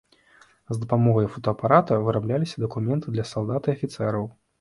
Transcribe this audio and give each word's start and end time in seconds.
З 0.69 0.77
дапамогай 0.85 1.27
фотаапарата 1.33 1.97
вырабляліся 2.07 2.63
дакументы 2.65 3.13
для 3.19 3.27
салдат 3.33 3.63
і 3.71 3.75
афіцэраў. 3.77 4.25